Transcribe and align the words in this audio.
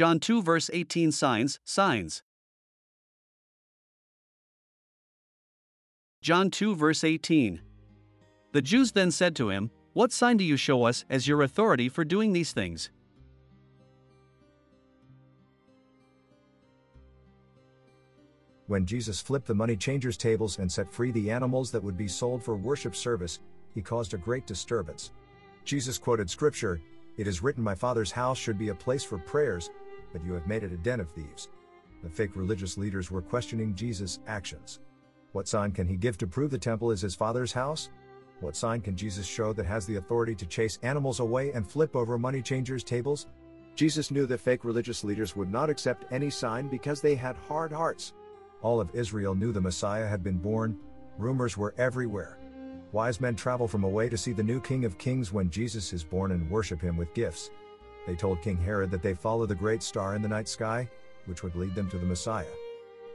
John 0.00 0.18
2 0.18 0.40
verse 0.40 0.70
18 0.72 1.12
Signs, 1.12 1.60
signs. 1.62 2.22
John 6.22 6.50
2 6.50 6.74
verse 6.74 7.04
18. 7.04 7.60
The 8.52 8.62
Jews 8.62 8.92
then 8.92 9.10
said 9.10 9.36
to 9.36 9.50
him, 9.50 9.70
What 9.92 10.10
sign 10.10 10.38
do 10.38 10.44
you 10.44 10.56
show 10.56 10.84
us 10.84 11.04
as 11.10 11.28
your 11.28 11.42
authority 11.42 11.90
for 11.90 12.02
doing 12.02 12.32
these 12.32 12.52
things? 12.52 12.88
When 18.68 18.86
Jesus 18.86 19.20
flipped 19.20 19.48
the 19.48 19.54
money 19.54 19.76
changers' 19.76 20.16
tables 20.16 20.60
and 20.60 20.72
set 20.72 20.90
free 20.90 21.10
the 21.10 21.30
animals 21.30 21.70
that 21.72 21.84
would 21.84 21.98
be 21.98 22.08
sold 22.08 22.42
for 22.42 22.56
worship 22.56 22.96
service, 22.96 23.40
he 23.74 23.82
caused 23.82 24.14
a 24.14 24.16
great 24.16 24.46
disturbance. 24.46 25.10
Jesus 25.66 25.98
quoted 25.98 26.30
scripture 26.30 26.80
It 27.18 27.26
is 27.26 27.42
written, 27.42 27.62
My 27.62 27.74
Father's 27.74 28.10
house 28.10 28.38
should 28.38 28.56
be 28.56 28.70
a 28.70 28.74
place 28.74 29.04
for 29.04 29.18
prayers, 29.18 29.68
but 30.12 30.24
you 30.24 30.32
have 30.32 30.46
made 30.46 30.62
it 30.62 30.72
a 30.72 30.76
den 30.76 31.00
of 31.00 31.10
thieves. 31.10 31.48
The 32.02 32.10
fake 32.10 32.34
religious 32.34 32.78
leaders 32.78 33.10
were 33.10 33.22
questioning 33.22 33.74
Jesus' 33.74 34.20
actions. 34.26 34.80
What 35.32 35.48
sign 35.48 35.72
can 35.72 35.86
he 35.86 35.96
give 35.96 36.18
to 36.18 36.26
prove 36.26 36.50
the 36.50 36.58
temple 36.58 36.90
is 36.90 37.00
his 37.00 37.14
Father's 37.14 37.52
house? 37.52 37.90
What 38.40 38.56
sign 38.56 38.80
can 38.80 38.96
Jesus 38.96 39.26
show 39.26 39.52
that 39.52 39.66
has 39.66 39.86
the 39.86 39.96
authority 39.96 40.34
to 40.34 40.46
chase 40.46 40.78
animals 40.82 41.20
away 41.20 41.52
and 41.52 41.70
flip 41.70 41.94
over 41.94 42.18
money 42.18 42.40
changers' 42.40 42.82
tables? 42.82 43.26
Jesus 43.74 44.10
knew 44.10 44.26
that 44.26 44.40
fake 44.40 44.64
religious 44.64 45.04
leaders 45.04 45.36
would 45.36 45.50
not 45.50 45.70
accept 45.70 46.10
any 46.10 46.30
sign 46.30 46.68
because 46.68 47.00
they 47.00 47.14
had 47.14 47.36
hard 47.36 47.72
hearts. 47.72 48.14
All 48.62 48.80
of 48.80 48.94
Israel 48.94 49.34
knew 49.34 49.52
the 49.52 49.60
Messiah 49.60 50.06
had 50.06 50.22
been 50.22 50.38
born, 50.38 50.78
rumors 51.18 51.56
were 51.56 51.74
everywhere. 51.78 52.38
Wise 52.92 53.20
men 53.20 53.36
travel 53.36 53.68
from 53.68 53.84
away 53.84 54.08
to 54.08 54.18
see 54.18 54.32
the 54.32 54.42
new 54.42 54.60
King 54.60 54.84
of 54.84 54.98
Kings 54.98 55.32
when 55.32 55.48
Jesus 55.48 55.92
is 55.92 56.02
born 56.02 56.32
and 56.32 56.50
worship 56.50 56.80
him 56.80 56.96
with 56.96 57.14
gifts. 57.14 57.50
They 58.06 58.16
told 58.16 58.42
King 58.42 58.56
Herod 58.56 58.90
that 58.90 59.02
they 59.02 59.14
follow 59.14 59.46
the 59.46 59.54
great 59.54 59.82
star 59.82 60.14
in 60.14 60.22
the 60.22 60.28
night 60.28 60.48
sky, 60.48 60.88
which 61.26 61.42
would 61.42 61.54
lead 61.56 61.74
them 61.74 61.88
to 61.90 61.98
the 61.98 62.06
Messiah. 62.06 62.46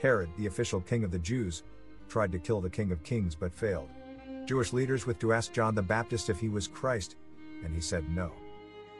Herod, 0.00 0.30
the 0.36 0.46
official 0.46 0.80
king 0.80 1.04
of 1.04 1.10
the 1.10 1.18
Jews, 1.18 1.62
tried 2.08 2.32
to 2.32 2.38
kill 2.38 2.60
the 2.60 2.70
King 2.70 2.92
of 2.92 3.02
Kings 3.02 3.34
but 3.34 3.54
failed. 3.54 3.88
Jewish 4.46 4.72
leaders 4.72 5.06
went 5.06 5.20
to 5.20 5.32
ask 5.32 5.52
John 5.52 5.74
the 5.74 5.82
Baptist 5.82 6.28
if 6.28 6.38
he 6.38 6.48
was 6.48 6.68
Christ, 6.68 7.16
and 7.64 7.74
he 7.74 7.80
said 7.80 8.08
no. 8.10 8.32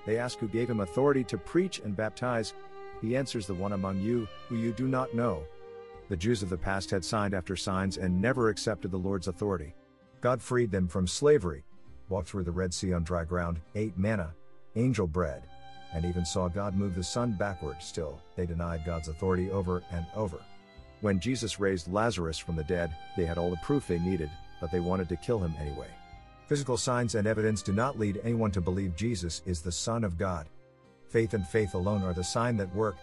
They 0.06 0.18
ask 0.18 0.38
who 0.38 0.48
gave 0.48 0.70
him 0.70 0.80
authority 0.80 1.24
to 1.24 1.38
preach 1.38 1.80
and 1.80 1.96
baptize. 1.96 2.54
He 3.00 3.16
answers 3.16 3.46
the 3.46 3.54
one 3.54 3.72
among 3.72 4.00
you, 4.00 4.26
who 4.48 4.56
you 4.56 4.72
do 4.72 4.88
not 4.88 5.14
know, 5.14 5.44
the 6.08 6.16
Jews 6.16 6.42
of 6.42 6.50
the 6.50 6.58
past 6.58 6.90
had 6.90 7.04
signed 7.04 7.32
after 7.32 7.56
signs 7.56 7.96
and 7.96 8.20
never 8.20 8.50
accepted 8.50 8.90
the 8.90 8.98
Lord's 8.98 9.28
authority. 9.28 9.74
God 10.20 10.40
freed 10.40 10.70
them 10.70 10.86
from 10.86 11.06
slavery, 11.06 11.64
walked 12.08 12.28
through 12.28 12.44
the 12.44 12.52
Red 12.52 12.74
Sea 12.74 12.92
on 12.92 13.04
dry 13.04 13.24
ground, 13.24 13.60
ate 13.74 13.96
manna, 13.96 14.34
angel 14.76 15.06
bread, 15.06 15.44
and 15.94 16.04
even 16.04 16.24
saw 16.24 16.48
God 16.48 16.74
move 16.74 16.94
the 16.94 17.02
sun 17.02 17.32
backward. 17.32 17.76
Still, 17.80 18.20
they 18.36 18.46
denied 18.46 18.84
God's 18.84 19.08
authority 19.08 19.50
over 19.50 19.82
and 19.92 20.04
over. 20.14 20.38
When 21.00 21.20
Jesus 21.20 21.60
raised 21.60 21.92
Lazarus 21.92 22.38
from 22.38 22.56
the 22.56 22.64
dead, 22.64 22.94
they 23.16 23.24
had 23.24 23.38
all 23.38 23.50
the 23.50 23.56
proof 23.58 23.86
they 23.86 23.98
needed, 23.98 24.30
but 24.60 24.70
they 24.70 24.80
wanted 24.80 25.08
to 25.10 25.16
kill 25.16 25.38
him 25.38 25.54
anyway. 25.60 25.88
Physical 26.48 26.76
signs 26.76 27.14
and 27.14 27.26
evidence 27.26 27.62
do 27.62 27.72
not 27.72 27.98
lead 27.98 28.20
anyone 28.22 28.50
to 28.50 28.60
believe 28.60 28.96
Jesus 28.96 29.42
is 29.46 29.62
the 29.62 29.72
Son 29.72 30.04
of 30.04 30.18
God. 30.18 30.46
Faith 31.08 31.34
and 31.34 31.46
faith 31.46 31.74
alone 31.74 32.02
are 32.02 32.12
the 32.12 32.24
sign 32.24 32.56
that 32.56 32.74
work, 32.74 32.96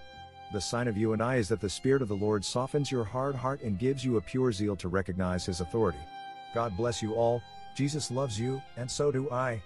the 0.51 0.59
sign 0.59 0.89
of 0.89 0.97
you 0.97 1.13
and 1.13 1.21
I 1.21 1.35
is 1.35 1.47
that 1.47 1.61
the 1.61 1.69
Spirit 1.69 2.01
of 2.01 2.09
the 2.09 2.15
Lord 2.15 2.43
softens 2.43 2.91
your 2.91 3.05
hard 3.05 3.35
heart 3.35 3.61
and 3.61 3.79
gives 3.79 4.03
you 4.03 4.17
a 4.17 4.21
pure 4.21 4.51
zeal 4.51 4.75
to 4.75 4.89
recognize 4.89 5.45
His 5.45 5.61
authority. 5.61 5.99
God 6.53 6.75
bless 6.75 7.01
you 7.01 7.13
all, 7.13 7.41
Jesus 7.75 8.11
loves 8.11 8.37
you, 8.37 8.61
and 8.75 8.89
so 8.89 9.11
do 9.11 9.29
I. 9.31 9.61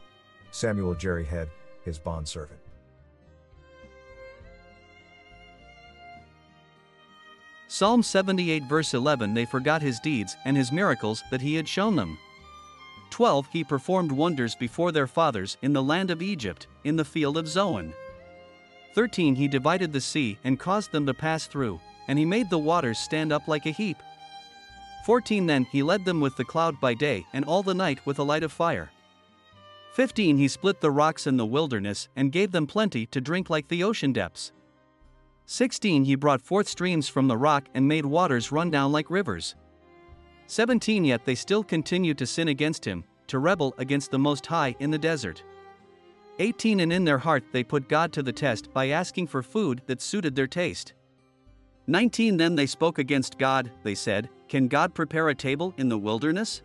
Samuel 0.52 0.94
Jerry 0.94 1.26
Head, 1.26 1.50
his 1.84 1.98
bondservant. 1.98 2.65
Psalm 7.78 8.02
78 8.02 8.64
verse 8.64 8.94
11 8.94 9.34
They 9.34 9.44
forgot 9.44 9.82
his 9.82 10.00
deeds 10.00 10.38
and 10.46 10.56
his 10.56 10.72
miracles 10.72 11.22
that 11.30 11.42
he 11.42 11.56
had 11.56 11.68
shown 11.68 11.98
them. 11.98 12.18
12 13.10 13.50
He 13.52 13.66
performed 13.66 14.14
wonders 14.14 14.56
before 14.56 14.94
their 14.94 15.08
fathers 15.08 15.58
in 15.62 15.74
the 15.74 15.84
land 15.84 16.10
of 16.10 16.22
Egypt, 16.22 16.68
in 16.86 16.96
the 16.96 17.04
field 17.04 17.36
of 17.36 17.50
Zoan. 17.50 17.94
13 18.94 19.36
He 19.36 19.50
divided 19.50 19.92
the 19.92 20.00
sea 20.00 20.38
and 20.46 20.58
caused 20.58 20.94
them 20.94 21.06
to 21.06 21.14
pass 21.14 21.48
through, 21.48 21.82
and 22.08 22.18
he 22.18 22.24
made 22.24 22.50
the 22.50 22.58
waters 22.58 22.98
stand 22.98 23.34
up 23.34 23.46
like 23.46 23.66
a 23.66 23.72
heap. 23.72 23.98
14 25.06 25.46
Then 25.46 25.66
he 25.66 25.84
led 25.84 26.06
them 26.06 26.22
with 26.22 26.38
the 26.38 26.46
cloud 26.46 26.80
by 26.80 26.94
day 26.94 27.26
and 27.34 27.44
all 27.44 27.62
the 27.62 27.74
night 27.74 28.00
with 28.06 28.20
a 28.20 28.24
light 28.24 28.44
of 28.44 28.54
fire. 28.54 28.90
15 29.96 30.38
He 30.38 30.48
split 30.48 30.80
the 30.80 30.92
rocks 30.92 31.28
in 31.28 31.36
the 31.36 31.46
wilderness 31.46 32.08
and 32.16 32.32
gave 32.32 32.54
them 32.54 32.68
plenty 32.68 33.06
to 33.08 33.20
drink 33.20 33.50
like 33.50 33.68
the 33.68 33.84
ocean 33.84 34.14
depths. 34.14 34.54
16 35.48 36.06
He 36.06 36.16
brought 36.16 36.42
forth 36.42 36.68
streams 36.68 37.08
from 37.08 37.28
the 37.28 37.38
rock 37.38 37.68
and 37.76 37.88
made 37.88 38.06
waters 38.06 38.52
run 38.52 38.72
down 38.72 38.92
like 38.92 39.12
rivers. 39.12 39.56
17 40.48 41.06
Yet 41.06 41.24
they 41.26 41.36
still 41.36 41.64
continued 41.64 42.18
to 42.18 42.26
sin 42.26 42.48
against 42.48 42.84
him, 42.84 43.04
to 43.28 43.40
rebel 43.40 43.74
against 43.78 44.12
the 44.12 44.20
Most 44.20 44.46
High 44.46 44.76
in 44.80 44.90
the 44.90 44.98
desert. 44.98 45.44
18 46.40 46.80
And 46.80 46.92
in 46.92 47.06
their 47.06 47.20
heart 47.20 47.44
they 47.52 47.64
put 47.64 47.88
God 47.88 48.12
to 48.14 48.24
the 48.24 48.34
test 48.34 48.74
by 48.74 48.90
asking 48.90 49.28
for 49.28 49.44
food 49.44 49.82
that 49.86 50.02
suited 50.02 50.36
their 50.36 50.48
taste. 50.48 50.94
19 51.88 52.38
Then 52.38 52.56
they 52.56 52.66
spoke 52.66 52.98
against 52.98 53.38
God, 53.38 53.72
they 53.84 53.96
said, 53.96 54.30
Can 54.50 54.68
God 54.68 54.96
prepare 54.96 55.30
a 55.30 55.36
table 55.36 55.76
in 55.78 55.90
the 55.90 55.98
wilderness? 55.98 56.64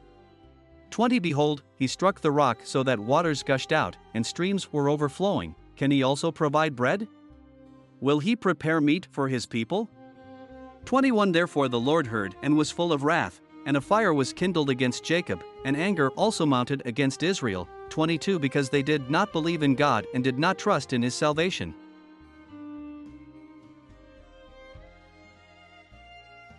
20 0.91 1.19
Behold, 1.19 1.63
he 1.77 1.87
struck 1.87 2.21
the 2.21 2.33
rock 2.33 2.61
so 2.65 2.83
that 2.83 2.99
waters 2.99 3.43
gushed 3.43 3.73
out, 3.73 3.97
and 4.15 4.27
streams 4.27 4.73
were 4.73 4.89
overflowing. 4.89 5.55
Can 5.77 5.91
he 5.91 6.03
also 6.03 6.33
provide 6.33 6.75
bread? 6.75 7.07
Will 8.01 8.19
he 8.19 8.35
prepare 8.35 8.81
meat 8.81 9.07
for 9.11 9.29
his 9.29 9.45
people? 9.45 9.91
21 10.87 11.33
Therefore 11.33 11.69
the 11.69 11.79
Lord 11.79 12.07
heard 12.07 12.35
and 12.43 12.57
was 12.57 12.71
full 12.71 12.93
of 12.93 13.05
wrath, 13.05 13.41
and 13.67 13.77
a 13.77 13.81
fire 13.81 14.15
was 14.15 14.33
kindled 14.33 14.71
against 14.71 15.05
Jacob, 15.05 15.45
and 15.67 15.77
anger 15.77 16.11
also 16.13 16.47
mounted 16.47 16.83
against 16.87 17.23
Israel. 17.23 17.69
22 17.91 18.39
Because 18.39 18.71
they 18.71 18.83
did 18.83 19.11
not 19.11 19.33
believe 19.33 19.63
in 19.63 19.75
God 19.75 20.07
and 20.15 20.25
did 20.25 20.39
not 20.39 20.59
trust 20.59 20.95
in 20.95 21.03
his 21.03 21.15
salvation. 21.15 21.75